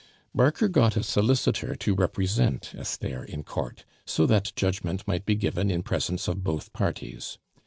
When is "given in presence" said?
5.35-6.27